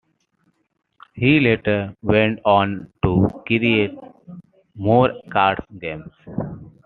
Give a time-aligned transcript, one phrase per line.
[1.13, 3.93] He later went on to create
[4.73, 6.09] more card games.